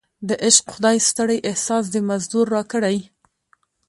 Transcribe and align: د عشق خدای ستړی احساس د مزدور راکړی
د 0.27 0.29
عشق 0.47 0.65
خدای 0.73 0.97
ستړی 1.09 1.37
احساس 1.49 1.83
د 1.91 1.95
مزدور 2.09 2.45
راکړی 2.55 2.97